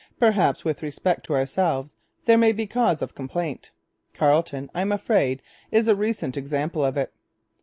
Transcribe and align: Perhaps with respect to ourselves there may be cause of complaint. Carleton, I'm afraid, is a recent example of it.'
Perhaps 0.19 0.65
with 0.65 0.81
respect 0.81 1.27
to 1.27 1.35
ourselves 1.35 1.95
there 2.25 2.35
may 2.35 2.53
be 2.53 2.65
cause 2.65 3.03
of 3.03 3.13
complaint. 3.13 3.69
Carleton, 4.15 4.67
I'm 4.73 4.91
afraid, 4.91 5.43
is 5.69 5.87
a 5.87 5.95
recent 5.95 6.35
example 6.35 6.83
of 6.83 6.97
it.' 6.97 7.13